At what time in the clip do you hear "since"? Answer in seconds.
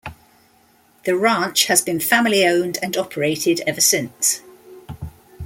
3.81-4.41